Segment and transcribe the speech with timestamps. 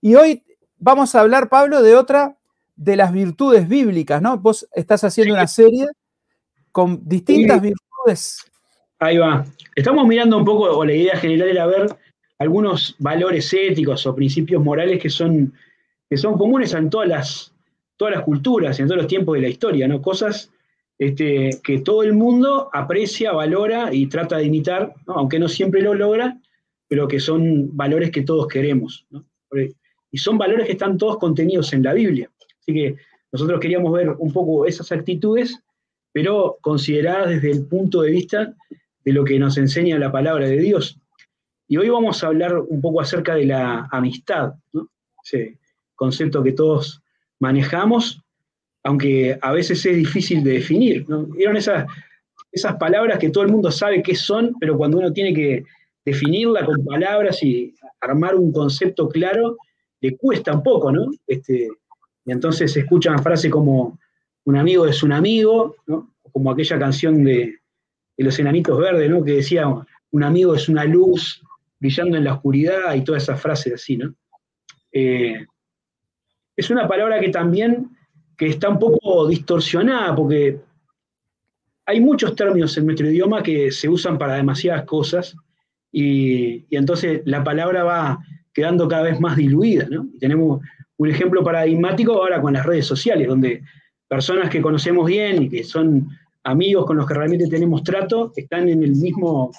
[0.00, 0.42] Y hoy
[0.78, 2.36] vamos a hablar, Pablo, de otra
[2.76, 4.38] de las virtudes bíblicas, ¿no?
[4.38, 5.86] Vos estás haciendo una serie
[6.72, 8.50] con distintas virtudes.
[8.98, 9.44] Ahí va.
[9.74, 11.96] Estamos mirando un poco, o la idea general era ver
[12.38, 15.52] algunos valores éticos o principios morales que son,
[16.08, 17.54] que son comunes en todas las,
[17.96, 20.00] todas las culturas y en todos los tiempos de la historia, ¿no?
[20.00, 20.50] Cosas
[20.98, 25.94] este, que todo el mundo aprecia, valora y trata de imitar, aunque no siempre lo
[25.94, 26.38] logra,
[26.88, 29.06] pero que son valores que todos queremos.
[30.10, 32.30] Y son valores que están todos contenidos en la Biblia.
[32.60, 32.96] Así que
[33.32, 35.60] nosotros queríamos ver un poco esas actitudes,
[36.12, 38.54] pero consideradas desde el punto de vista
[39.04, 40.98] de lo que nos enseña la palabra de Dios.
[41.68, 44.54] Y hoy vamos a hablar un poco acerca de la amistad,
[45.24, 45.58] ese
[45.94, 47.00] concepto que todos
[47.38, 48.22] manejamos,
[48.82, 51.06] aunque a veces es difícil de definir.
[51.06, 51.86] ¿Vieron esas,
[52.50, 55.64] esas palabras que todo el mundo sabe qué son, pero cuando uno tiene que
[56.04, 59.56] definirla con palabras y armar un concepto claro,
[60.00, 61.10] le cuesta un poco, ¿no?
[61.26, 61.68] Este,
[62.24, 63.98] y entonces se escuchan frases como
[64.44, 66.14] un amigo es un amigo, ¿no?
[66.32, 67.58] como aquella canción de,
[68.16, 69.24] los enanitos verdes, ¿no?
[69.24, 71.42] Que decía un amigo es una luz
[71.78, 74.14] brillando en la oscuridad y todas esas frases así, ¿no?
[74.92, 75.46] Eh,
[76.54, 77.96] es una palabra que también
[78.36, 80.60] que está un poco distorsionada porque
[81.86, 85.34] hay muchos términos en nuestro idioma que se usan para demasiadas cosas
[85.90, 88.18] y, entonces la palabra va
[88.52, 89.86] quedando cada vez más diluida.
[89.90, 90.08] ¿no?
[90.18, 90.60] tenemos
[90.96, 93.62] un ejemplo paradigmático ahora con las redes sociales, donde
[94.08, 96.08] personas que conocemos bien y que son
[96.44, 99.50] amigos con los que realmente tenemos trato están en el mismo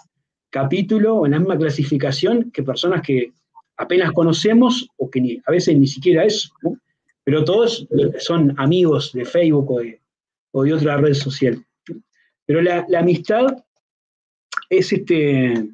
[0.49, 3.31] capítulo o en la misma clasificación que personas que
[3.77, 6.51] apenas conocemos o que a veces ni siquiera eso,
[7.23, 7.87] pero todos
[8.19, 9.71] son amigos de Facebook
[10.51, 11.63] o de, otra red social.
[12.45, 13.63] Pero la amistad
[14.69, 15.69] es este,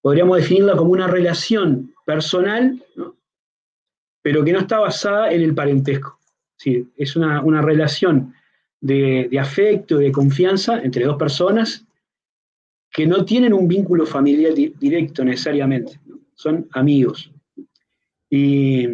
[0.00, 2.82] podríamos definirla como una relación personal,
[4.22, 6.18] pero que no está basada en el parentesco.
[6.56, 8.34] Sí, es una, relación
[8.80, 11.86] de, afecto, de confianza entre dos personas
[12.90, 15.98] que no tienen un vínculo familiar directo necesariamente,
[16.34, 17.30] son amigos.
[18.28, 18.86] Y,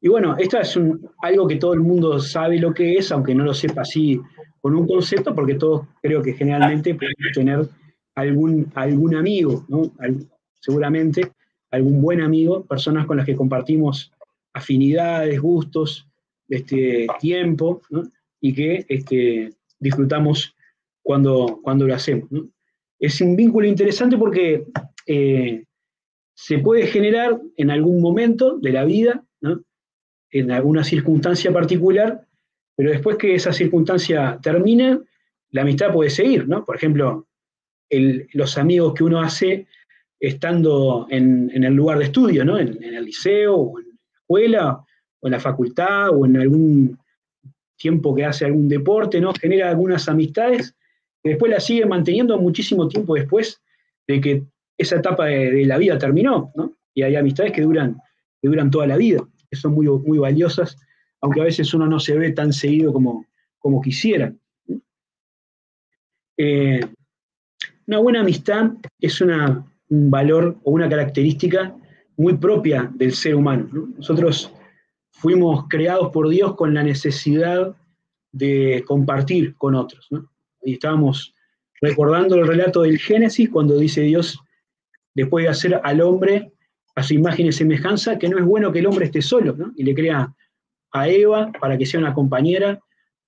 [0.00, 0.78] y bueno, esto es
[1.22, 4.20] algo que todo el mundo sabe lo que es, aunque no lo sepa así
[4.60, 7.68] con un concepto, porque todos creo que generalmente podemos tener
[8.16, 9.92] algún, algún amigo, ¿no?
[10.60, 11.30] seguramente
[11.70, 14.12] algún buen amigo, personas con las que compartimos
[14.52, 16.08] afinidades, gustos,
[16.48, 17.82] este, tiempo,
[18.40, 20.56] y que este, disfrutamos
[21.02, 22.28] cuando, cuando lo hacemos.
[22.98, 24.66] Es un vínculo interesante porque
[25.06, 25.64] eh,
[26.34, 29.24] se puede generar en algún momento de la vida,
[30.30, 32.26] en alguna circunstancia particular,
[32.74, 35.00] pero después que esa circunstancia termina,
[35.50, 36.64] la amistad puede seguir, ¿no?
[36.64, 37.26] Por ejemplo,
[37.90, 39.66] los amigos que uno hace
[40.18, 42.58] estando en, el lugar de estudio, ¿no?
[42.58, 44.84] En, el liceo, o en la escuela,
[45.20, 46.98] o en la facultad, o en algún
[47.76, 49.32] tiempo que hace algún deporte, ¿no?
[49.34, 50.74] Genera algunas amistades
[51.22, 53.60] que después las sigue manteniendo muchísimo tiempo después
[54.06, 54.42] de que
[54.78, 56.76] esa etapa de, la vida terminó, ¿no?
[56.94, 58.00] Y hay amistades que duran,
[58.40, 60.76] que duran toda la vida, que son muy, muy valiosas,
[61.20, 63.26] aunque a veces uno no se ve tan seguido como,
[63.58, 64.32] como quisiera.
[66.38, 66.80] Eh,
[67.86, 71.74] una buena amistad es un valor o una característica
[72.16, 73.68] muy propia del ser humano.
[73.96, 74.52] Nosotros
[75.10, 77.74] fuimos creados por Dios con la necesidad
[78.32, 80.08] de compartir con otros.
[80.62, 81.34] Y estábamos
[81.80, 84.40] recordando el relato del Génesis cuando dice Dios,
[85.14, 86.52] después de hacer al hombre
[86.96, 89.84] a su imagen y semejanza, que no es bueno que el hombre esté solo, y
[89.84, 90.34] le crea
[90.92, 92.80] a Eva para que sea una compañera,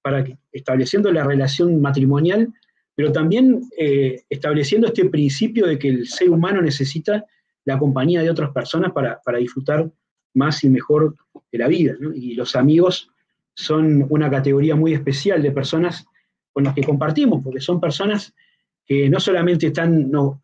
[0.02, 2.52] para que, estableciendo la relación matrimonial,
[2.98, 7.24] pero también eh, estableciendo este principio de que el ser humano necesita
[7.64, 9.88] la compañía de otras personas para, disfrutar
[10.34, 11.14] más y mejor
[11.52, 11.94] de la vida.
[12.16, 13.08] Y los amigos
[13.54, 16.06] son una categoría muy especial de personas
[16.52, 18.34] con las que compartimos, porque son personas
[18.84, 20.42] que no solamente están, no,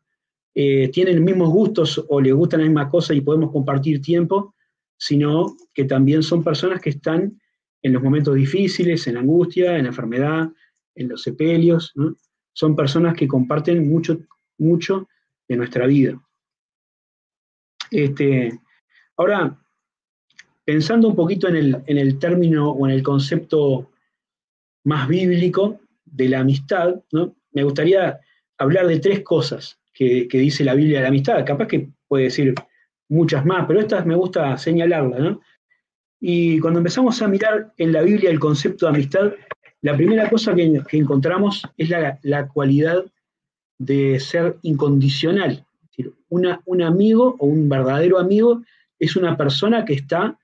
[0.55, 4.55] eh, tienen mismos gustos o les gustan la misma cosa y podemos compartir tiempo,
[4.97, 7.37] sino que también son personas que están
[7.83, 10.53] en los momentos difíciles, en la angustia, en la enfermedad,
[10.95, 11.93] en los sepelios.
[12.55, 14.19] Son personas que comparten mucho,
[14.59, 15.09] mucho
[15.47, 16.19] de nuestra vida.
[17.91, 18.59] Este,
[19.17, 19.59] ahora,
[20.65, 23.91] pensando un poquito en el, término o en el concepto
[24.85, 27.37] más bíblico de la amistad, ¿no?
[27.53, 28.21] me gustaría
[28.59, 31.45] hablar de tres cosas que, dice la Biblia de la amistad.
[31.45, 32.55] Capaz que puede decir
[33.09, 35.39] muchas más, pero estas me gusta señalarlas.
[36.21, 39.33] Y cuando empezamos a mirar en la Biblia el concepto de amistad,
[39.85, 41.91] la primera cosa que, encontramos es
[42.23, 43.05] la, cualidad
[43.77, 45.67] de ser incondicional.
[46.31, 48.63] una, un amigo o un verdadero amigo
[48.99, 50.39] es una persona que está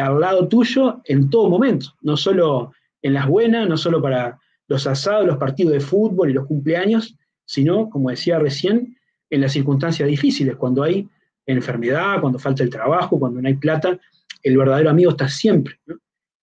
[0.00, 2.72] al lado tuyo en todo momento, no solo
[3.02, 4.38] en las buenas, no solo para
[4.68, 7.16] los asados, los partidos de fútbol y los cumpleaños,
[7.46, 8.96] sino, como decía recién,
[9.28, 11.08] en las circunstancias difíciles, cuando hay
[11.46, 13.98] enfermedad, cuando falta el trabajo, cuando no hay plata,
[14.40, 15.80] el verdadero amigo está siempre.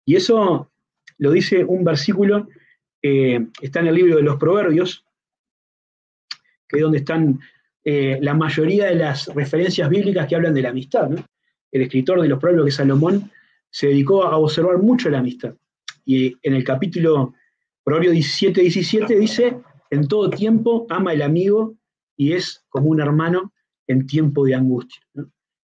[0.06, 0.71] Y eso
[1.22, 2.48] lo dice un versículo
[3.00, 5.04] que está en el libro de los Proverbios,
[6.68, 7.38] que es donde están
[7.84, 11.10] eh, la mayoría de las referencias bíblicas que hablan de la amistad.
[11.70, 13.30] El escritor de los Proverbios, que es Salomón,
[13.70, 15.54] se dedicó a observar mucho la amistad.
[16.04, 17.34] Y en el capítulo
[17.84, 19.58] Proverbio 17, 17 dice,
[19.90, 21.76] en todo tiempo ama el amigo
[22.16, 23.52] y es como un hermano
[23.86, 25.00] en tiempo de angustia.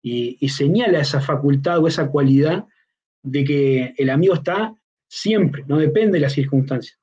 [0.01, 2.65] Y, señala esa facultad o esa cualidad
[3.23, 4.73] de que el amigo está
[5.07, 7.00] siempre, no depende de las circunstancias.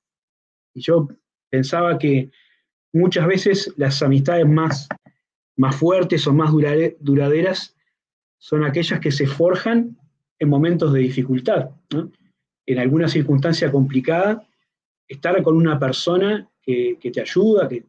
[0.74, 1.08] Y yo
[1.50, 2.30] pensaba que
[2.92, 4.88] muchas veces las amistades más,
[5.56, 6.50] más fuertes o más
[7.00, 7.76] duraderas
[8.38, 9.96] son aquellas que se forjan
[10.38, 11.70] en momentos de dificultad.
[12.66, 14.46] En alguna circunstancia complicada,
[15.08, 17.84] estar con una persona que, te ayuda, que,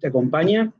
[0.00, 0.72] te acompaña,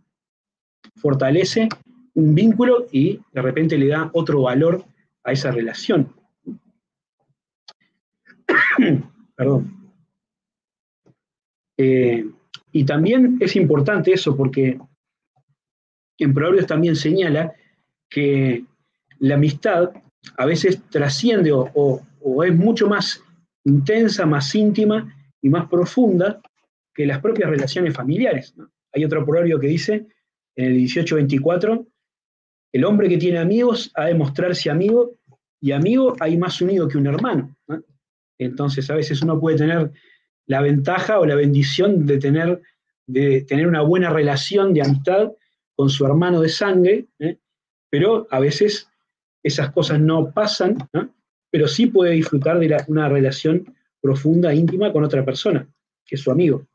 [0.97, 1.69] fortalece
[2.15, 4.85] un vínculo y de repente le da otro valor
[5.23, 6.13] a esa relación.
[9.37, 9.93] Perdón.
[11.77, 12.25] Eh,
[12.73, 14.79] y también es importante eso porque
[16.19, 17.53] en Proverbios también señala
[18.09, 18.65] que
[19.19, 19.91] la amistad
[20.37, 22.03] a veces trasciende o,
[22.45, 23.23] es mucho más
[23.65, 26.41] intensa, más íntima y más profunda
[26.95, 28.55] que las propias relaciones familiares.
[28.93, 30.07] Hay otro proverbio que dice,
[30.57, 31.87] en el 1824,
[32.73, 35.17] el hombre que tiene amigos ha de mostrarse amigo
[35.61, 37.54] y amigo hay más unido que un hermano.
[38.39, 39.93] Entonces a veces uno puede tener
[40.47, 42.61] la ventaja o la bendición de tener,
[43.07, 45.33] de tener una buena relación de amistad
[45.75, 47.39] con su hermano de sangre, ¿eh?
[47.91, 48.89] pero a veces
[49.43, 50.77] esas cosas no pasan,
[51.51, 55.67] pero sí puede disfrutar de una relación profunda, íntima con otra persona,
[56.05, 56.67] que es su amigo.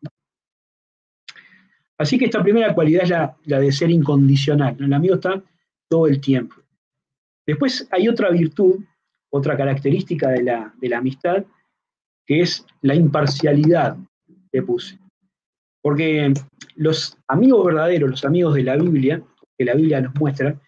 [1.98, 4.78] Así que esta primera cualidad es la, de ser incondicional.
[4.80, 5.44] El amigo está
[5.90, 6.56] todo el tiempo.
[7.46, 8.84] Después hay otra virtud,
[9.30, 11.46] otra característica de la, de la amistad,
[12.26, 13.98] que es la imparcialidad
[14.52, 15.00] que puse.
[15.82, 16.34] Porque
[16.76, 19.22] los amigos verdaderos, los amigos de la Biblia,
[19.58, 20.60] que la Biblia nos muestra,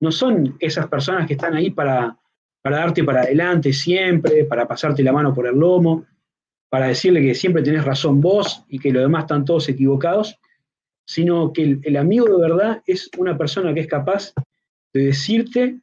[0.00, 2.18] no son esas personas que están ahí para,
[2.62, 6.06] para darte para adelante siempre, para pasarte la mano por el lomo,
[6.68, 10.38] para decirle que siempre tenés razón vos y que los demás están todos equivocados,
[11.06, 14.32] sino que el amigo de verdad es una persona que es capaz
[14.92, 15.80] de decirte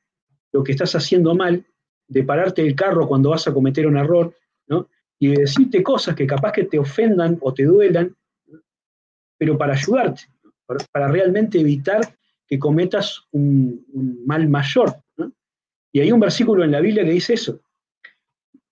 [0.52, 1.66] lo que estás haciendo mal,
[2.10, 4.36] de pararte el carro cuando vas a cometer un error,
[4.68, 4.90] ¿no?
[5.20, 8.16] y de decirte cosas que capaz que te ofendan o te duelan,
[9.38, 10.24] pero para ayudarte,
[10.92, 12.02] para, realmente evitar
[12.48, 13.86] que cometas un,
[14.26, 14.96] mal mayor.
[15.92, 17.62] Y hay un versículo en la Biblia que dice eso.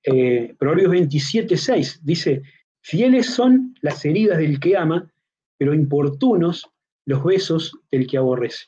[0.03, 2.43] Eh, Proverbios 27, 6 dice,
[2.81, 5.11] fieles son las heridas del que ama,
[5.57, 6.69] pero importunos
[7.05, 8.67] los besos del que aborrece.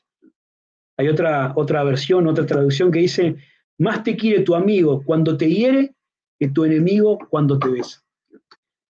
[0.97, 3.37] Hay otra, otra versión, otra traducción que dice,
[3.79, 5.95] más te quiere tu amigo cuando te hiere
[6.37, 8.03] que tu enemigo cuando te ves.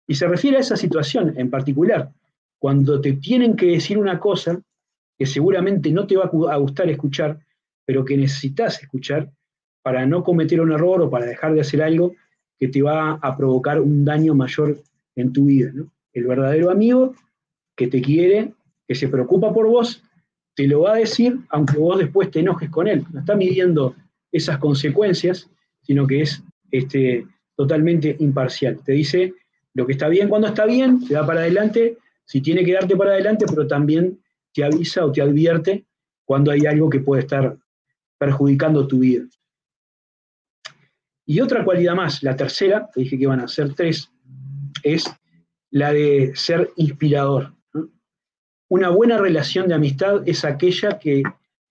[0.07, 2.11] Y se refiere a esa situación en particular,
[2.59, 4.61] cuando te tienen que decir una cosa
[5.17, 7.39] que seguramente no te va a gustar escuchar,
[7.85, 9.31] pero que necesitas escuchar
[9.83, 12.13] para no cometer un error o para dejar de hacer algo
[12.59, 14.77] que te va a provocar un daño mayor
[15.15, 15.71] en tu vida.
[16.13, 17.15] El verdadero amigo
[17.75, 18.53] que te quiere,
[18.87, 20.03] que se preocupa por vos,
[20.55, 23.05] te lo va a decir aunque vos después te enojes con él.
[23.11, 23.95] No está midiendo
[24.31, 25.49] esas consecuencias,
[25.81, 28.79] sino que es este, totalmente imparcial.
[28.83, 29.33] Te dice
[29.73, 32.95] lo que está bien cuando está bien, te da para adelante, si tiene que darte
[32.95, 34.19] para adelante, pero también
[34.53, 35.85] te avisa o te advierte
[36.25, 37.57] cuando hay algo que puede estar
[38.17, 39.25] perjudicando tu vida.
[41.25, 44.11] Y otra cualidad más, la tercera, te dije que van a ser tres,
[44.83, 45.05] es
[45.69, 47.53] la de ser inspirador.
[48.67, 51.23] Una buena relación de amistad es aquella que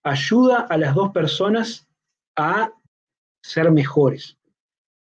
[0.03, 1.87] ayuda a las dos personas
[2.35, 2.71] a
[3.43, 4.37] ser mejores.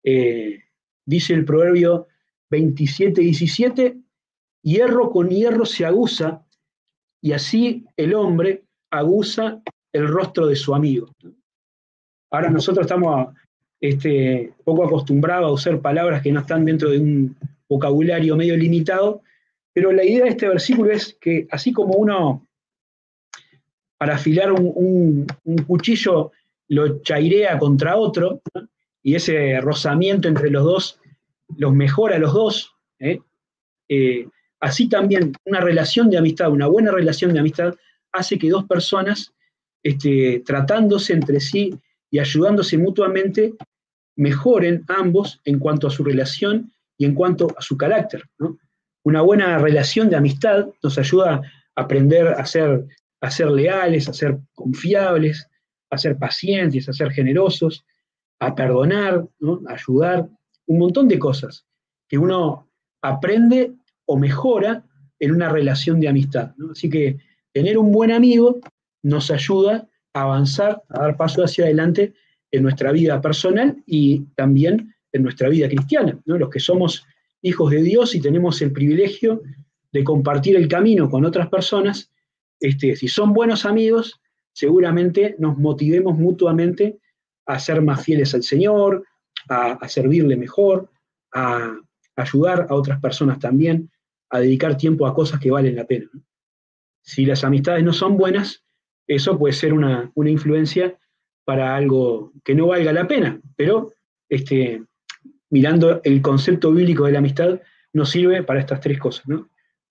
[0.04, 0.60] Eh,
[1.06, 2.08] dice el proverbio
[2.50, 3.96] 27, 17,
[4.62, 6.44] hierro con hierro se aguza
[7.20, 9.62] y así el hombre aguza
[9.92, 11.10] el rostro de su amigo.
[12.30, 13.34] Ahora nosotros estamos
[13.80, 17.36] este, poco acostumbrados a usar palabras que no están dentro de un
[17.68, 19.22] vocabulario medio limitado,
[19.72, 22.46] pero la idea de este versículo es que así como uno
[23.98, 25.26] para afilar un,
[25.66, 26.32] cuchillo
[26.72, 28.40] lo chairea contra otro,
[29.02, 31.00] y ese rozamiento entre los dos
[31.58, 32.74] los mejora a los dos.
[32.98, 33.20] ¿eh?
[33.88, 34.26] Eh,
[34.58, 37.74] así también una relación de amistad, una buena relación de amistad,
[38.10, 39.34] hace que dos personas,
[39.82, 41.78] este, tratándose entre sí
[42.10, 43.52] y ayudándose mutuamente,
[44.16, 48.24] mejoren ambos en cuanto a su relación y en cuanto a su carácter.
[49.02, 51.42] Una buena relación de amistad nos ayuda
[51.74, 52.86] a aprender a ser,
[53.20, 55.46] a ser leales, a ser confiables,
[55.92, 57.84] a ser pacientes, a ser generosos,
[58.40, 59.28] a perdonar,
[59.68, 60.28] a ayudar,
[60.66, 61.66] un montón de cosas
[62.08, 62.68] que uno
[63.02, 63.72] aprende
[64.06, 64.84] o mejora
[65.20, 66.54] en una relación de amistad.
[66.70, 67.18] Así que
[67.52, 68.61] tener un buen amigo
[69.02, 72.14] nos ayuda a avanzar, a dar paso hacia adelante
[72.50, 76.18] en nuestra vida personal y también en nuestra vida cristiana.
[76.25, 77.04] Los que somos
[77.42, 79.42] hijos de Dios y tenemos el privilegio
[79.92, 82.11] de compartir el camino con otras personas,
[82.61, 84.21] este, si son buenos amigos,
[84.52, 86.99] seguramente nos motivemos mutuamente
[87.47, 89.04] a ser más fieles al Señor,
[89.49, 90.90] a, servirle mejor,
[91.32, 91.76] a,
[92.16, 93.90] ayudar a otras personas también,
[94.30, 96.09] a dedicar tiempo a cosas que valen la pena.
[97.02, 98.64] Si las amistades no son buenas,
[99.06, 100.97] eso puede ser una, influencia
[101.44, 103.92] para algo que no valga la pena, pero
[104.28, 104.85] este,
[105.50, 107.61] mirando el concepto bíblico de la amistad,
[107.92, 109.25] nos sirve para estas tres cosas.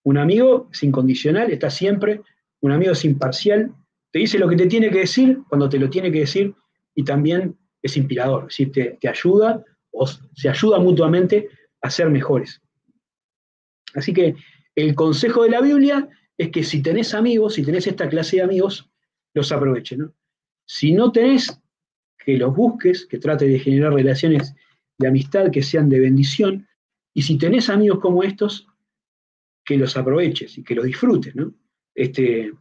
[0.04, 2.22] Un amigo es incondicional, está siempre,
[2.62, 3.74] un amigo es imparcial,
[4.12, 6.54] te dice lo que te tiene que decir cuando te lo tiene que decir
[6.96, 11.50] y también es inspirador, es decir, te, te ayuda o se ayuda mutuamente
[11.82, 12.62] a ser mejores.
[13.96, 14.36] Así que
[14.76, 18.44] el consejo de la Biblia es que si tenés amigos, si tenés esta clase de
[18.44, 18.90] amigos,
[19.34, 20.00] los aproveches.
[20.66, 21.60] Si no tenés,
[22.24, 24.54] que los busques, que trate de generar relaciones
[24.98, 26.68] de amistad que sean de bendición.
[27.14, 28.68] Y si tenés amigos como estos,
[29.66, 31.34] que los aproveches y que los disfrutes.
[31.96, 32.52] Este,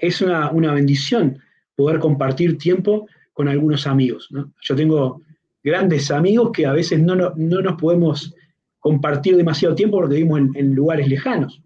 [0.00, 1.38] es una, bendición
[1.74, 4.28] poder compartir tiempo con algunos amigos.
[4.62, 5.22] Yo tengo
[5.62, 8.34] grandes amigos que a veces no, nos podemos
[8.78, 11.62] compartir demasiado tiempo porque vivimos en, lugares lejanos,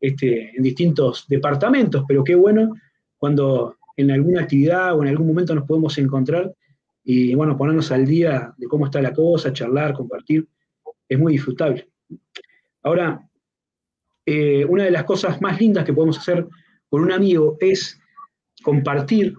[0.00, 2.74] este, en distintos departamentos, pero qué bueno
[3.16, 6.52] cuando en alguna actividad o en algún momento nos podemos encontrar
[7.04, 10.48] y bueno, ponernos al día de cómo está la cosa, charlar, compartir,
[11.06, 11.86] es muy disfrutable.
[12.82, 13.28] Ahora,
[14.24, 16.46] eh, una de las cosas más lindas que podemos hacer
[16.94, 18.00] con un amigo es
[18.62, 19.36] compartir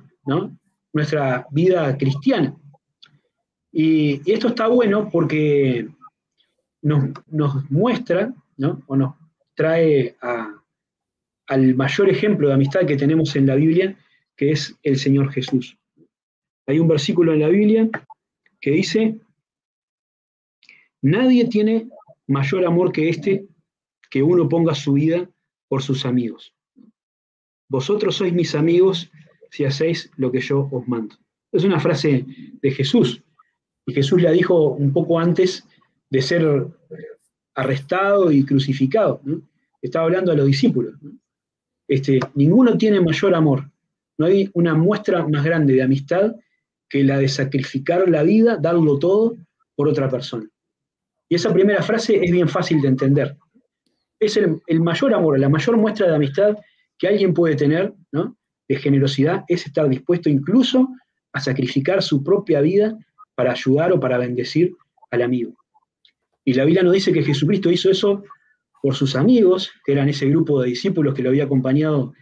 [0.92, 2.54] nuestra vida cristiana.
[3.72, 5.88] Y, esto está bueno porque
[6.82, 8.34] nos, muestra,
[8.88, 9.16] o nos
[9.54, 10.18] trae
[11.48, 13.98] al mayor ejemplo de amistad que tenemos en la Biblia,
[14.36, 15.78] que es el Señor Jesús.
[16.68, 17.90] Hay un versículo en la Biblia
[18.60, 19.18] que dice,
[21.02, 21.88] nadie tiene
[22.28, 23.48] mayor amor que este,
[24.10, 25.30] que uno ponga su vida
[25.70, 26.55] por sus amigos.
[27.70, 29.10] Vosotros sois mis amigos
[29.52, 31.16] si hacéis lo que yo os mando.
[31.52, 32.26] Es una frase
[32.62, 33.24] de Jesús,
[33.86, 35.68] y Jesús la dijo un poco antes
[36.10, 36.68] de ser
[37.54, 39.22] arrestado y crucificado.
[39.82, 40.96] Estaba hablando a los discípulos.
[41.88, 43.70] Este, ninguno tiene mayor amor.
[44.18, 46.36] No hay una muestra más grande de amistad
[46.90, 49.38] que la de sacrificar la vida, darlo todo
[49.76, 50.48] por otra persona.
[51.28, 53.38] Y esa primera frase es bien fácil de entender.
[54.20, 56.56] Es el, mayor amor, la mayor muestra de amistad
[56.98, 57.94] que alguien puede tener,
[58.68, 60.88] de generosidad, es estar dispuesto incluso
[61.34, 62.98] a sacrificar su propia vida
[63.36, 64.72] para ayudar o para bendecir
[65.12, 65.54] al amigo.
[66.44, 68.24] Y la Biblia nos dice que Jesucristo hizo eso
[68.82, 72.14] por sus amigos, que eran ese grupo de discípulos que lo había acompañado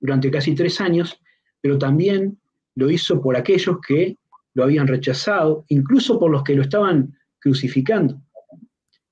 [0.00, 1.20] durante casi tres años,
[1.60, 2.38] pero también
[2.74, 4.16] lo hizo por aquellos que
[4.54, 8.20] lo habían rechazado, incluso por los que lo estaban crucificando.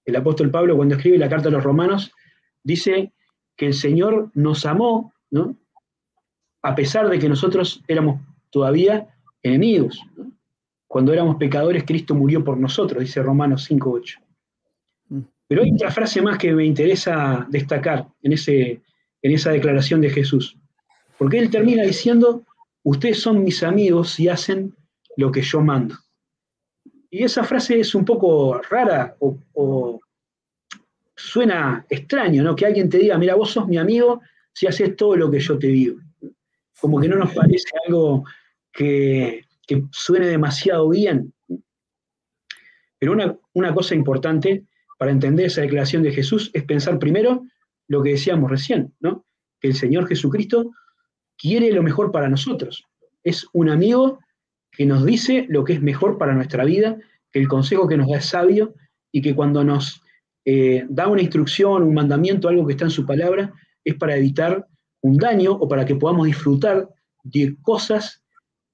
[0.04, 2.12] El apóstol Pablo, cuando escribe la carta a los romanos,
[2.62, 3.12] dice
[3.60, 5.54] que el Señor nos amó, ¿no?
[6.62, 10.02] A pesar de que nosotros éramos todavía enemigos.
[10.86, 14.18] Cuando éramos pecadores, Cristo murió por nosotros, dice Romanos 5.8.
[15.10, 15.20] Mm.
[15.46, 18.80] Pero hay otra frase más que me interesa destacar en, ese,
[19.20, 20.56] en esa declaración de Jesús.
[21.18, 22.42] Porque él termina diciendo,
[22.82, 24.74] ustedes son mis amigos y hacen
[25.18, 25.96] lo que yo mando.
[27.10, 29.99] Y esa frase es un poco rara o,
[31.20, 32.56] suena extraño, ¿no?
[32.56, 34.20] Que alguien te diga, mira, vos sos mi amigo
[34.52, 35.98] si haces todo lo que yo te digo.
[36.80, 38.24] Como que no nos parece algo
[38.72, 39.44] que,
[39.92, 41.32] suene demasiado bien.
[42.98, 43.12] Pero
[43.52, 44.64] una, cosa importante
[44.98, 47.46] para entender esa declaración de Jesús es pensar primero
[47.86, 49.24] lo que decíamos recién, ¿no?
[49.60, 50.72] Que el Señor Jesucristo
[51.36, 52.84] quiere lo mejor para nosotros.
[53.22, 54.18] Es un amigo
[54.72, 56.98] que nos dice lo que es mejor para nuestra vida,
[57.30, 58.74] que el consejo que nos da es sabio
[59.12, 60.02] y que cuando nos
[60.52, 63.54] eh, da una instrucción, un mandamiento, algo que está en su palabra,
[63.84, 64.66] es para evitar
[65.00, 66.88] un daño o para que podamos disfrutar
[67.22, 68.24] de cosas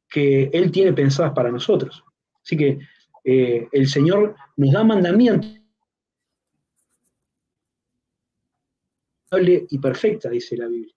[0.09, 2.02] que Él tiene pensadas para nosotros.
[2.42, 2.78] Así que
[3.25, 5.50] eh, el Señor nos da mandamientos
[9.68, 10.95] y perfecta, dice la Biblia.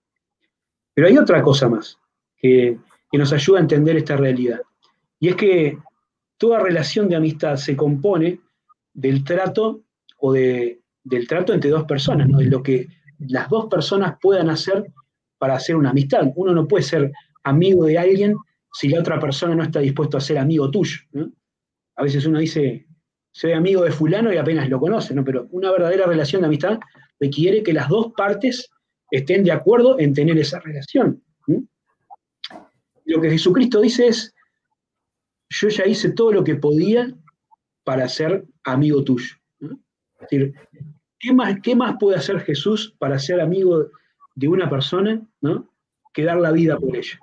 [0.93, 2.00] Pero hay otra cosa más
[2.38, 2.79] que,
[3.12, 4.62] nos ayuda a entender esta realidad.
[5.19, 5.77] Y es que
[6.38, 8.39] toda relación de amistad se compone
[8.93, 9.81] del trato
[10.19, 12.39] o de, del trato entre dos personas, ¿no?
[12.39, 12.88] de lo que
[13.19, 14.91] las dos personas puedan hacer
[15.38, 16.31] para hacer una amistad.
[16.35, 17.11] Uno no puede ser
[17.43, 18.35] amigo de alguien
[18.73, 20.99] si la otra persona no está dispuesto a ser amigo tuyo.
[21.95, 22.88] A veces uno dice,
[23.31, 25.23] soy amigo de fulano y apenas lo conoce, ¿no?
[25.23, 26.79] pero una verdadera relación de amistad
[27.19, 28.69] requiere que las dos partes
[29.11, 31.23] estén de acuerdo en tener esa relación.
[33.05, 34.35] Lo que Jesucristo dice es,
[35.49, 37.11] yo ya hice todo lo que podía
[37.83, 39.38] para ser amigo tuyo.
[40.19, 40.53] Es decir,
[41.19, 43.88] ¿qué más, ¿qué más puede hacer Jesús para ser amigo
[44.35, 45.69] de una persona ¿no?
[46.13, 47.19] que dar la vida por ella?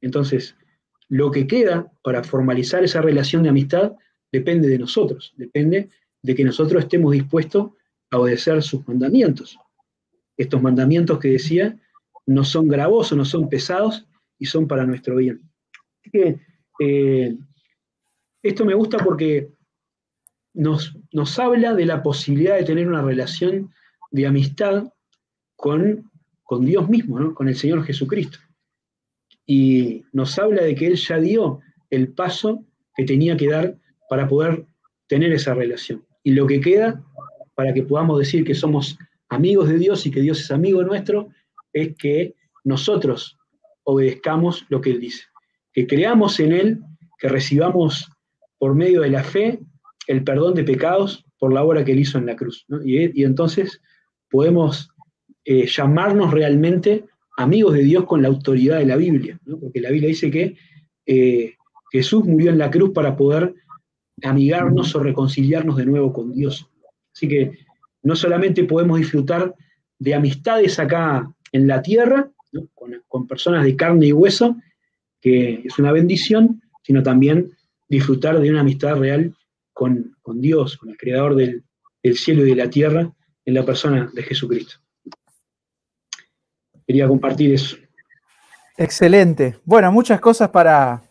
[0.00, 0.56] Entonces,
[1.08, 3.92] lo que queda para formalizar esa relación de amistad
[4.32, 5.90] depende de nosotros, depende
[6.22, 7.70] de que nosotros estemos dispuestos
[8.10, 9.58] a obedecer sus mandamientos.
[10.36, 11.78] Estos mandamientos que decía
[12.26, 14.06] no son gravosos, no son pesados
[14.38, 15.40] y son para nuestro bien.
[16.80, 17.36] Eh,
[18.42, 19.50] esto me gusta porque
[20.54, 23.72] nos, nos, habla de la posibilidad de tener una relación
[24.10, 24.92] de amistad
[25.56, 26.10] con,
[26.42, 28.38] con Dios mismo, con el Señor Jesucristo.
[29.46, 32.64] Y nos habla de que Él ya dio el paso
[32.94, 33.76] que tenía que dar
[34.08, 34.66] para poder
[35.06, 36.04] tener esa relación.
[36.22, 37.02] Y lo que queda
[37.54, 41.28] para que podamos decir que somos amigos de Dios y que Dios es amigo nuestro,
[41.72, 43.38] es que nosotros
[43.84, 45.24] obedezcamos lo que Él dice,
[45.72, 46.80] que creamos en Él,
[47.18, 48.10] que recibamos
[48.58, 49.60] por medio de la fe
[50.10, 52.66] el perdón de pecados por la obra que Él hizo en la cruz.
[52.84, 53.80] Y, entonces
[54.28, 54.90] podemos
[55.44, 57.04] eh, llamarnos realmente
[57.36, 60.56] amigos de Dios con la autoridad de la Biblia, porque la Biblia dice que
[61.06, 61.54] eh,
[61.92, 63.54] Jesús murió en la cruz para poder
[64.22, 66.68] amigarnos o reconciliarnos de nuevo con Dios.
[67.14, 67.52] Así que
[68.02, 69.54] no solamente podemos disfrutar
[69.98, 72.30] de amistades acá en la tierra,
[73.06, 74.56] con, personas de carne y hueso,
[75.20, 77.52] que es una bendición, sino también
[77.88, 79.34] disfrutar de una amistad real
[79.80, 81.64] con, Dios, con el Creador del,
[82.14, 83.10] cielo y de la tierra,
[83.46, 84.74] en la persona de Jesucristo.
[86.86, 87.78] Quería compartir eso.
[88.76, 89.58] Excelente.
[89.64, 91.02] Bueno, muchas cosas para,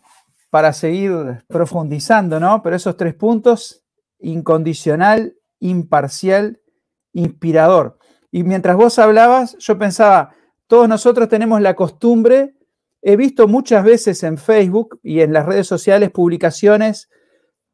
[0.50, 1.12] para seguir
[1.48, 2.62] profundizando, ¿no?
[2.62, 3.84] Pero esos tres puntos,
[4.20, 6.60] incondicional, imparcial,
[7.12, 7.98] inspirador.
[8.30, 10.32] Y mientras vos hablabas, yo pensaba,
[10.68, 12.54] todos nosotros tenemos la costumbre,
[13.02, 17.08] he visto muchas veces en Facebook y en las redes sociales publicaciones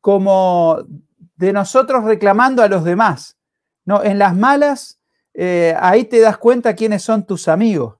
[0.06, 0.86] como
[1.34, 3.36] de nosotros reclamando a los demás.
[3.84, 4.04] ¿no?
[4.04, 5.00] En las malas,
[5.34, 7.96] eh, ahí te das cuenta quiénes son tus amigos.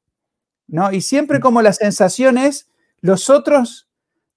[0.69, 0.93] ¿no?
[0.93, 3.89] Y siempre como la sensación es, los otros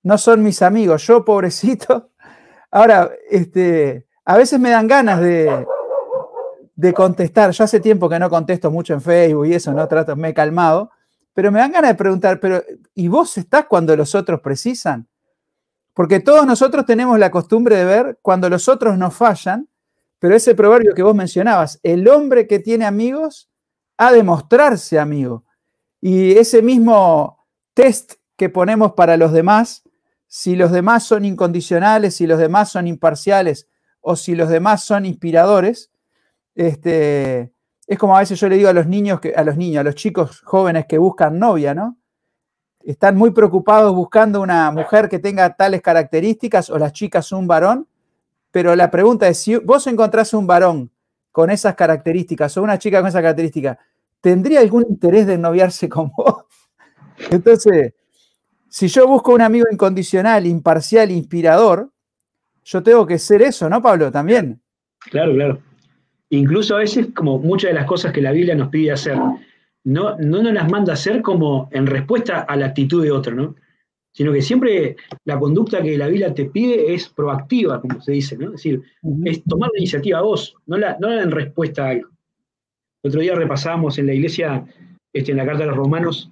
[0.01, 2.10] no son mis amigos, yo pobrecito.
[2.71, 5.67] Ahora, este, a veces me dan ganas de,
[6.75, 7.51] de contestar.
[7.51, 10.34] Yo hace tiempo que no contesto mucho en Facebook y eso, no trato, me he
[10.34, 10.89] calmado,
[11.36, 12.63] pero me dan ganas de preguntar, pero
[12.95, 15.08] ¿y vos estás cuando los otros precisan?
[15.99, 19.67] Porque todos nosotros tenemos la costumbre de ver cuando los otros nos fallan,
[20.17, 23.49] pero ese proverbio que vos mencionabas, el hombre que tiene amigos
[23.97, 25.43] ha de mostrarse amigo.
[25.99, 29.83] Y ese mismo test que ponemos para los demás,
[30.25, 33.67] si los demás son incondicionales, si los demás son imparciales
[33.99, 35.91] o si los demás son inspiradores,
[36.55, 37.51] este,
[37.88, 39.83] es como a veces yo le digo a los niños, que, a los niños, a
[39.83, 41.98] los chicos jóvenes que buscan novia, ¿no?
[42.83, 47.87] Están muy preocupados buscando una mujer que tenga tales características o las chicas un varón,
[48.51, 50.91] pero la pregunta es, si vos encontrás un varón
[51.31, 53.77] con esas características o una chica con esas características,
[54.21, 56.45] ¿tendría algún interés de noviarse con vos?
[57.29, 57.93] Entonces,
[58.69, 61.91] si yo busco un amigo incondicional, imparcial, inspirador,
[62.63, 64.11] yo tengo que ser eso, ¿no, Pablo?
[64.11, 64.61] También.
[64.99, 65.59] Claro, claro.
[66.29, 69.17] Incluso a veces, como muchas de las cosas que la Biblia nos pide hacer,
[69.89, 73.36] no, no nos las manda a hacer como en respuesta a la actitud de otro,
[73.36, 73.56] ¿no?
[74.12, 78.38] Sino que siempre la conducta que la Biblia te pide es proactiva, como se dice,
[78.38, 78.47] ¿no?
[78.47, 78.84] Es decir,
[79.25, 82.10] es tomar la iniciativa a vos, no la, no en respuesta a algo.
[83.02, 84.63] El otro día repasábamos en la iglesia,
[85.12, 86.30] este, en la carta de los romanos,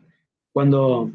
[0.51, 1.09] cuando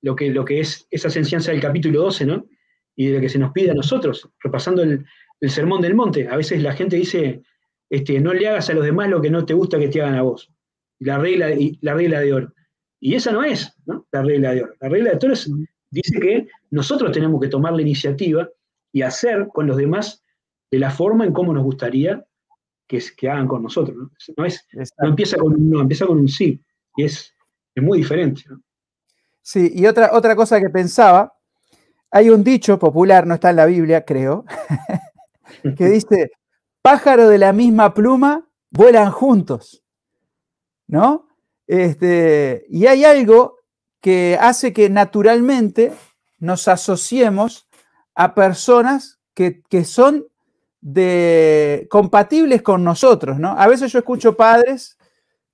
[0.00, 2.46] lo que, lo que es esa enseñanza del capítulo 12, ¿no?
[2.94, 5.04] Y de lo que se nos pide a nosotros, repasando el,
[5.48, 6.28] sermón del monte.
[6.28, 7.42] A veces la gente dice,
[7.90, 10.14] este, no le hagas a los demás lo que no te gusta que te hagan
[10.14, 10.53] a vos.
[11.00, 12.52] La regla, la regla de oro.
[13.00, 13.74] Y esa no es
[14.12, 14.74] la regla de oro.
[14.80, 15.34] La regla de oro
[15.90, 18.48] dice que nosotros tenemos que tomar la iniciativa
[18.92, 20.22] y hacer con los demás
[20.70, 22.24] de la forma en cómo nos gustaría
[22.86, 23.96] que, que hagan con nosotros.
[24.36, 24.66] No, es,
[25.00, 26.60] no empieza con un no, empieza con un sí.
[26.96, 27.34] Y es,
[27.74, 28.42] es muy diferente.
[28.48, 28.60] ¿no?
[29.44, 31.34] Sí, y otra, otra cosa que pensaba,
[32.10, 34.46] hay un dicho popular, no está en la Biblia, creo,
[35.76, 36.30] que dice,
[36.80, 39.83] pájaro de la misma pluma vuelan juntos,
[40.86, 41.28] ¿no?
[41.66, 43.58] Este, y hay algo
[44.00, 45.92] que hace que naturalmente
[46.38, 47.68] nos asociemos
[48.14, 50.26] a personas que, son
[50.80, 53.58] de, compatibles con nosotros, ¿no?
[53.58, 54.98] A veces yo escucho padres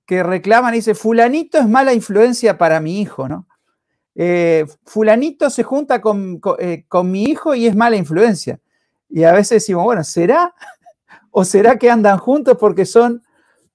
[0.05, 3.47] que reclaman y dicen, fulanito es mala influencia para mi hijo, ¿no?
[4.13, 6.01] Eh, fulanito se junta
[6.59, 8.59] eh, con, mi hijo y es mala influencia.
[9.09, 10.53] Y a veces decimos, bueno, ¿será?
[11.31, 13.23] ¿O será que andan juntos porque son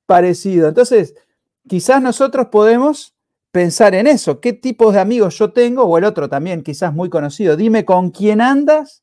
[0.05, 0.69] parecidos?
[0.69, 1.15] Entonces,
[1.69, 3.15] quizás nosotros podemos
[3.51, 4.41] pensar en eso.
[4.41, 5.85] ¿Qué tipos de amigos yo tengo?
[5.85, 7.57] O el otro también, quizás muy conocido.
[7.57, 9.03] Dime con quién andas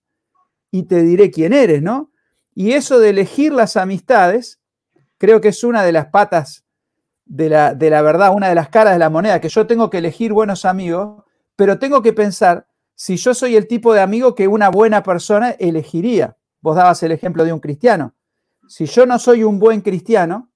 [0.71, 2.12] y te diré quién eres, ¿no?
[2.56, 4.60] Y eso de elegir las amistades,
[5.17, 6.65] creo que es una de las patas
[7.26, 9.89] de la, de la verdad, una de las caras de la moneda, que yo tengo
[9.89, 11.23] que elegir buenos amigos,
[11.56, 15.52] pero tengo que pensar si yo soy el tipo de amigo que una buena persona
[15.52, 16.38] elegiría.
[16.62, 18.13] Vos dabas el ejemplo de un cristiano.
[18.67, 20.53] Si yo no soy un buen cristiano,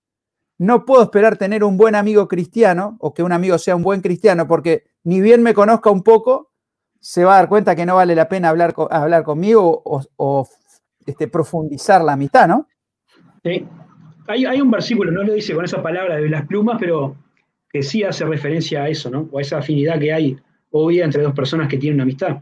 [0.57, 4.01] no puedo esperar tener un buen amigo cristiano o que un amigo sea un buen
[4.01, 6.51] cristiano, porque ni bien me conozca un poco,
[6.99, 10.47] se va a dar cuenta que no vale la pena hablar, hablar conmigo o,
[11.05, 12.67] este, profundizar la amistad, ¿no?
[13.43, 13.65] Sí.
[14.27, 17.15] Hay, un versículo, no lo dice con esa palabra de las plumas, pero
[17.69, 19.29] que sí hace referencia a eso, ¿no?
[19.31, 20.37] O a esa afinidad que hay
[20.71, 22.39] obvia entre dos personas que tienen una amistad.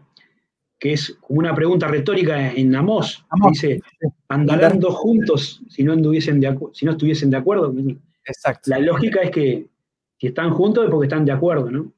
[0.80, 3.26] Que es como una pregunta retórica en Amós.
[3.50, 3.82] Dice,
[4.28, 7.74] andarán dos juntos si no, anduviesen de si no estuviesen de acuerdo.
[8.26, 8.70] Exacto.
[8.70, 9.68] La lógica es que
[10.18, 11.92] si están juntos es porque están de acuerdo, ¿no?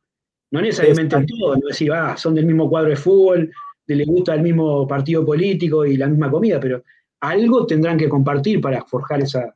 [0.52, 3.52] No necesariamente en todo, no decir, ah, son del mismo cuadro de fútbol,
[3.96, 6.84] les gusta el mismo partido político y la misma comida, pero
[7.22, 9.54] algo tendrán que compartir para forjar esa,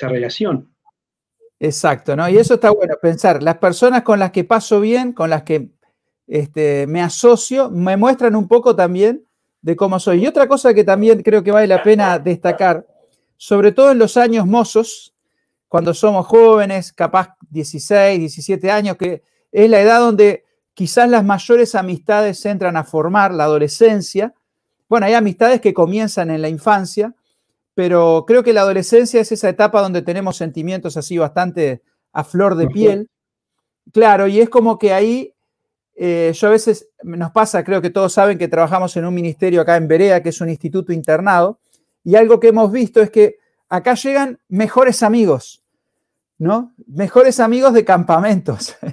[0.00, 0.72] relación.
[1.58, 2.28] Exacto, ¿no?
[2.28, 5.70] Y eso está bueno, pensar, las personas con las que paso bien, con las que
[6.28, 9.24] este, me asocio, me muestran un poco también
[9.62, 10.22] de cómo soy.
[10.22, 12.86] Y otra cosa que también creo que vale la pena destacar,
[13.36, 15.14] sobre todo en los años mozos,
[15.68, 21.74] cuando somos jóvenes, capaz 16, 17 años, que es la edad donde quizás las mayores
[21.74, 24.34] amistades se entran a formar, la adolescencia.
[24.88, 27.14] Bueno, hay amistades que comienzan en la infancia,
[27.74, 32.54] pero creo que la adolescencia es esa etapa donde tenemos sentimientos así bastante a flor
[32.54, 33.10] de piel.
[33.92, 35.34] Claro, y es como que ahí
[36.00, 39.60] eh, yo a veces nos pasa, creo que todos saben que trabajamos en un ministerio
[39.60, 41.58] acá en Berea, que es un instituto internado,
[42.04, 43.36] y algo que hemos visto es que
[43.68, 45.62] acá llegan mejores amigos,
[46.38, 46.72] ¿no?
[46.86, 48.76] Mejores amigos de campamentos.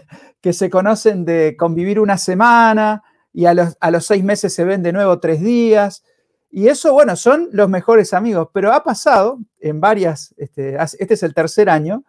[0.46, 3.02] que se conocen de convivir una semana
[3.34, 6.04] y a los, seis meses se ven de nuevo tres días.
[6.52, 11.24] Y eso, bueno, son los mejores amigos, pero ha pasado en varias, este, este es
[11.24, 12.04] el tercer año,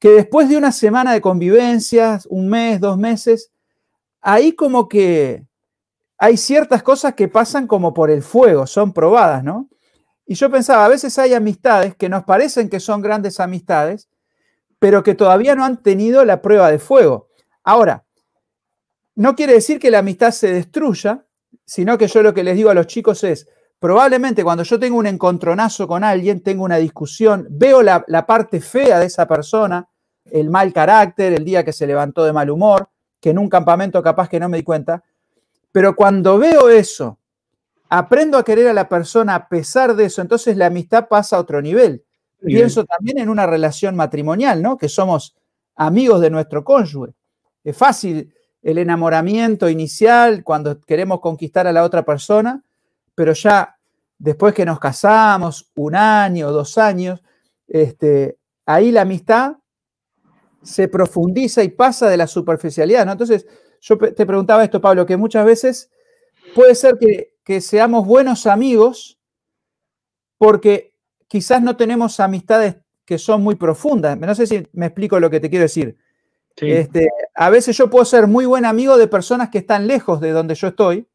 [0.00, 3.52] que después de una semana de convivencias, un mes, dos meses,
[4.22, 5.44] ahí como que
[6.16, 9.68] hay ciertas cosas que pasan como por el fuego, son probadas, ¿no?
[10.24, 14.08] Y yo pensaba, a veces hay amistades que nos parecen que son grandes amistades,
[14.78, 17.28] pero que todavía no han tenido la prueba de fuego.
[17.64, 18.04] Ahora,
[19.14, 21.26] no quiere decir que la amistad se destruya,
[21.64, 24.96] sino que yo lo que les digo a los chicos es, probablemente cuando yo tengo
[24.96, 29.88] un encontronazo con alguien, tengo una discusión, veo la, parte fea de esa persona,
[30.24, 32.88] el mal carácter, el día que se levantó de mal humor,
[33.22, 35.04] que en un campamento capaz que no me di cuenta,
[35.70, 37.18] pero cuando veo eso,
[37.88, 41.40] aprendo a querer a la persona a pesar de eso, entonces la amistad pasa a
[41.40, 42.04] otro nivel.
[42.44, 44.76] Pienso también en una relación matrimonial, ¿no?
[44.76, 45.36] Que somos
[45.76, 47.14] amigos de nuestro cónyuge.
[47.62, 52.64] Es fácil el enamoramiento inicial cuando queremos conquistar a la otra persona,
[53.14, 53.76] pero ya
[54.18, 57.22] después que nos casamos, un año, dos años,
[57.68, 59.58] este, ahí la amistad
[60.62, 63.12] se profundiza y pasa de la superficialidad, ¿no?
[63.12, 63.46] Entonces,
[63.80, 65.90] yo te preguntaba esto, Pablo, que muchas veces
[66.54, 69.18] puede ser que, que seamos buenos amigos
[70.38, 70.94] porque
[71.28, 74.18] quizás no tenemos amistades que son muy profundas.
[74.18, 75.96] No sé si me explico lo que te quiero decir.
[76.56, 80.30] Este, a veces yo puedo ser muy buen amigo de personas que están lejos de
[80.30, 81.08] donde yo estoy,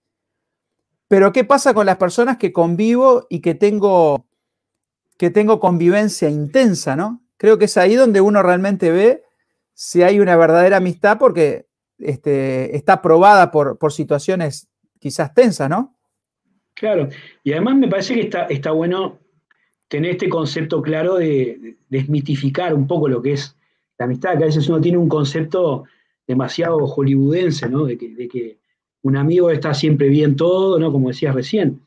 [1.07, 4.25] pero ¿qué pasa con las personas que convivo y que tengo,
[5.17, 7.21] que tengo convivencia intensa, ¿no?
[7.37, 9.23] Creo que es ahí donde uno realmente ve
[9.79, 11.67] si hay una verdadera amistad porque
[11.99, 14.67] este, está probada por, por situaciones
[14.99, 15.95] quizás tensas, ¿no?
[16.73, 17.09] Claro,
[17.43, 19.19] y además me parece que está, está bueno
[19.87, 23.55] tener este concepto claro de desmitificar un poco lo que es
[23.99, 25.83] la amistad, que a veces uno tiene un concepto
[26.25, 27.85] demasiado hollywoodense, ¿no?
[27.85, 28.57] De que,
[29.03, 30.91] un amigo está siempre bien todo, ¿no?
[30.91, 31.81] Como decías recién.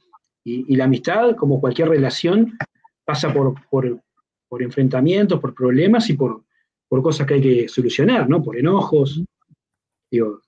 [0.45, 2.57] Y, la amistad, como cualquier relación,
[3.05, 6.45] pasa por, por, enfrentamientos, por problemas y por,
[6.91, 8.43] por, cosas que hay que solucionar, ¿no?
[8.43, 9.23] Por enojos.
[10.11, 10.41] Digo,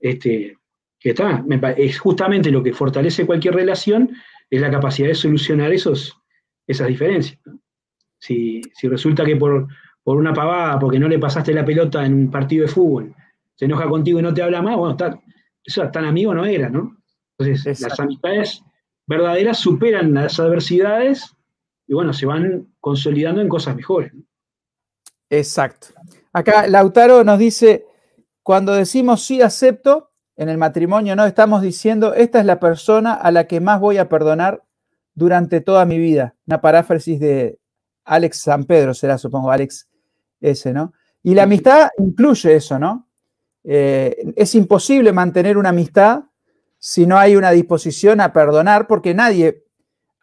[0.00, 0.56] este,
[0.98, 1.44] que está,
[1.76, 4.10] es justamente lo que fortalece cualquier relación,
[4.48, 6.16] es la capacidad de solucionar esos,
[6.66, 7.38] esas diferencias.
[8.18, 9.68] Si, si resulta que por,
[10.02, 13.14] por una pavada, porque no le pasaste la pelota en un partido de fútbol,
[13.54, 15.20] se enoja contigo y no te habla más, bueno, está,
[15.64, 16.96] eso tan amigo no era, ¿no?
[17.38, 18.62] Entonces, las amistades
[19.06, 21.36] verdaderas superan las adversidades
[21.86, 24.12] y bueno, se van consolidando en cosas mejores.
[25.30, 25.88] Exacto.
[26.32, 27.86] Acá Lautaro nos dice,
[28.42, 33.30] cuando decimos sí acepto en el matrimonio, no estamos diciendo, esta es la persona a
[33.30, 34.62] la que más voy a perdonar
[35.14, 36.34] durante toda mi vida.
[36.46, 37.58] Una paráfrasis de
[38.04, 39.88] Alex San Pedro, será, supongo, Alex
[40.40, 40.92] ese, ¿no?
[41.22, 43.08] Y la amistad incluye eso, ¿no?
[43.64, 46.24] Eh, es imposible mantener una amistad
[46.78, 49.64] si no hay una disposición a perdonar, porque nadie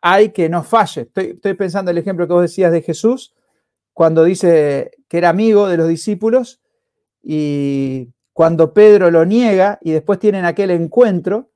[0.01, 1.01] hay que no falle.
[1.01, 3.33] Estoy, estoy pensando en el ejemplo que vos decías de Jesús,
[3.93, 6.61] cuando dice que era amigo de los discípulos
[7.21, 11.51] y cuando Pedro lo niega y después tienen aquel encuentro,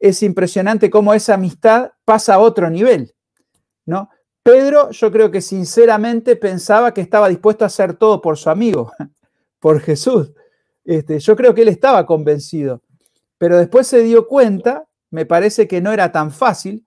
[0.00, 3.14] es impresionante cómo esa amistad pasa a otro nivel,
[3.86, 4.10] ¿no?
[4.42, 8.92] Pedro, yo creo que sinceramente pensaba que estaba dispuesto a hacer todo por su amigo,
[9.60, 10.32] por Jesús.
[10.84, 12.82] Este, yo creo que él estaba convencido,
[13.36, 16.86] pero después se dio cuenta, me parece que no era tan fácil.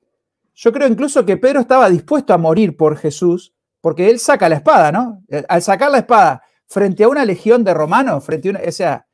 [0.56, 4.55] Yo creo incluso que Pedro estaba dispuesto a morir por Jesús, porque él saca la
[4.55, 5.23] espada, ¿no?
[5.49, 9.05] Al sacar la espada frente a una legión de romanos, frente a una, o sea,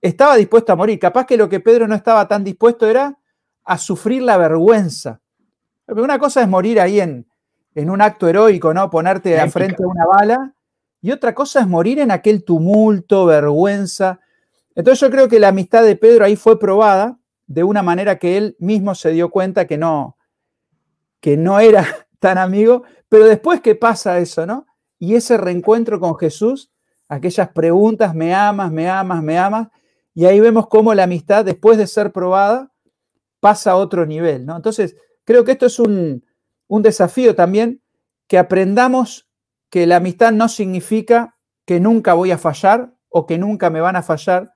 [0.00, 0.98] estaba dispuesto a morir.
[0.98, 3.18] Capaz que lo que Pedro no estaba tan dispuesto era
[3.64, 5.20] a sufrir la vergüenza.
[5.86, 7.26] Porque una cosa es morir ahí en,
[7.74, 8.90] en un acto heroico, ¿no?
[8.90, 10.54] Ponerte a frente a una bala.
[11.00, 14.20] Y otra cosa es morir en aquel tumulto, vergüenza.
[14.74, 18.36] Entonces yo creo que la amistad de Pedro ahí fue probada de una manera que
[18.36, 20.16] él mismo se dio cuenta que no,
[21.20, 21.84] que no era
[22.18, 24.66] tan amigo, pero después que pasa eso, ¿no?
[24.98, 26.70] Y ese reencuentro con Jesús,
[27.08, 29.68] aquellas preguntas, me amas, me amas, me amas,
[30.14, 32.72] y ahí vemos cómo la amistad, después de ser probada,
[33.40, 34.56] pasa a otro nivel, ¿no?
[34.56, 36.24] Entonces, creo que esto es un,
[36.68, 37.82] un desafío también,
[38.28, 39.28] que aprendamos
[39.70, 43.96] que la amistad no significa que nunca voy a fallar o que nunca me van
[43.96, 44.54] a fallar,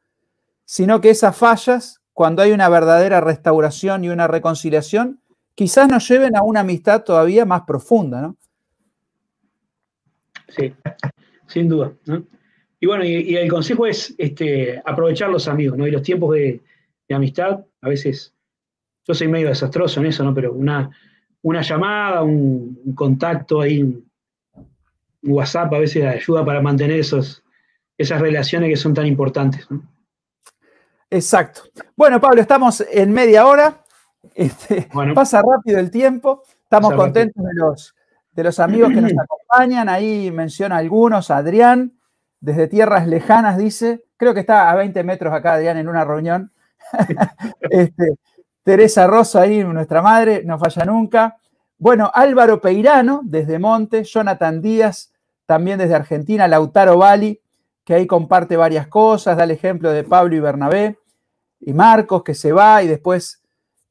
[0.65, 5.21] sino que esas fallas, cuando hay una verdadera restauración y una reconciliación,
[5.57, 8.37] quizás nos lleven a una amistad todavía más profunda, ¿no?
[10.49, 10.75] Sí,
[11.47, 11.93] sin duda.
[12.81, 15.87] Y bueno, y, el consejo es este, aprovechar los amigos, ¿no?
[15.87, 16.61] Y los tiempos de,
[17.11, 18.35] amistad, a veces,
[19.07, 20.35] yo soy medio desastroso en eso, ¿no?
[20.35, 20.91] Pero una,
[21.43, 24.05] una llamada, un, contacto ahí, un
[25.23, 27.43] WhatsApp a veces ayuda para mantener esos,
[27.97, 29.67] esas relaciones que son tan importantes.
[31.11, 31.63] Exacto.
[31.97, 33.83] Bueno, Pablo, estamos en media hora.
[34.35, 36.43] Este, pasa rápido el tiempo.
[36.65, 37.95] Estamos contentos de los,
[38.35, 39.89] de los amigos que nos acompañan.
[39.89, 41.95] Ahí menciona algunos, Adrián,
[42.41, 46.53] desde tierras lejanas, dice, creo que está a 20 metros acá, Adrián, en una reunión.
[47.71, 48.17] Este,
[48.63, 51.37] Teresa Rosa ahí, nuestra madre, no falla nunca.
[51.79, 55.13] Bueno, Álvaro Peirano, desde Monte, Jonathan Díaz,
[55.47, 57.41] también desde Argentina, Lautaro Bali,
[57.85, 60.99] que ahí comparte varias cosas, da el ejemplo de Pablo y Bernabé,
[61.61, 63.43] y Marcos, que se va y después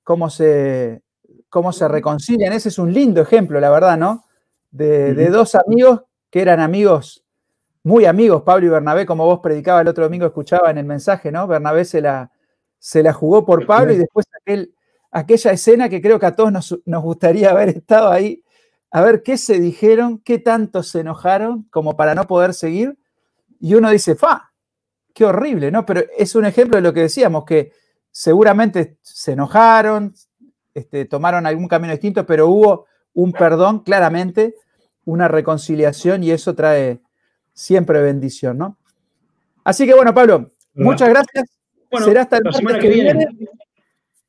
[0.04, 1.02] cómo se,
[1.50, 2.54] cómo se reconcilian.
[2.54, 4.26] Ese es un lindo ejemplo, la verdad, ¿no?
[4.74, 7.24] De, de dos amigos que eran amigos
[7.84, 11.32] muy amigos, Pablo y Bernabé, como vos predicaba el otro domingo, escuchaba en el mensaje,
[11.32, 11.48] ¿no?
[11.48, 12.32] Bernabé se la,
[12.80, 14.74] se la jugó por Pablo y después aquel,
[15.12, 18.44] aquella escena que creo que a todos nos, gustaría haber estado ahí,
[18.90, 22.98] a ver qué se dijeron, qué tanto se enojaron como para no poder seguir.
[23.60, 24.54] Y uno dice, ¡fa!
[25.14, 25.72] ¡Qué horrible!
[25.72, 25.86] ¿no?
[25.86, 27.74] Pero es un ejemplo de lo que decíamos, que
[28.12, 30.14] seguramente se enojaron,
[30.74, 34.56] este, tomaron algún camino distinto, pero hubo un perdón, claramente,
[35.06, 37.02] una reconciliación y eso trae,
[37.54, 38.78] siempre bendición, ¿no?
[39.63, 41.45] Así que bueno, Pablo, muchas gracias.
[42.04, 43.28] Será hasta el martes que, viene.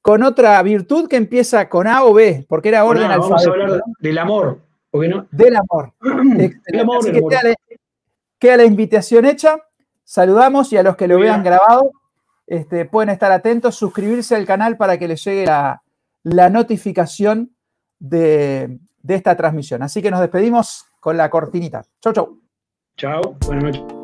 [0.02, 3.50] con otra virtud que empieza con A o B, porque era orden al Vamos a
[3.50, 5.26] hablar del amor, ¿por no?
[5.30, 5.92] Del amor.
[6.00, 7.22] Del amor, Así que
[8.38, 9.56] Queda, la, invitación hecha.
[10.04, 11.90] Saludamos y a los que lo vean grabado,
[12.46, 15.80] este, pueden estar atentos, suscribirse al canal para que les llegue la,
[16.50, 17.53] notificación
[17.98, 19.82] de, esta transmisión.
[19.82, 21.84] Así que nos despedimos con la cortinita.
[22.00, 22.40] Chau, chau.
[22.96, 24.03] Chao, buenas noches.